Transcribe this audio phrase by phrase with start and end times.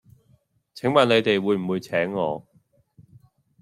[0.73, 2.47] 請問你哋會唔會請我?